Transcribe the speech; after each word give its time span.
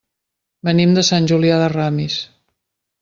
Venim 0.69 0.95
de 0.99 1.03
Sant 1.09 1.29
Julià 1.33 1.59
de 1.65 1.67
Ramis. 1.75 2.17